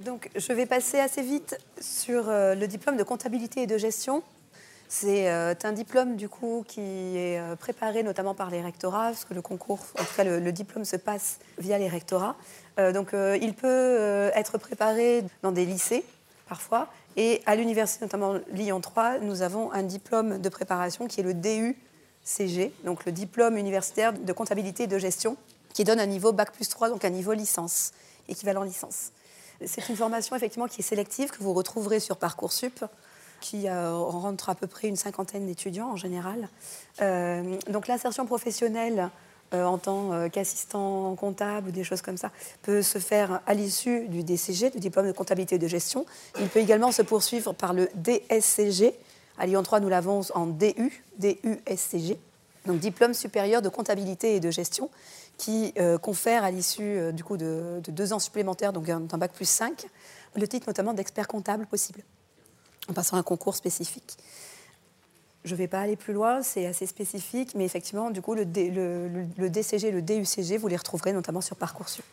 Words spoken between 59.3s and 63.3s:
plus 5, le titre notamment d'expert comptable possible, en passant un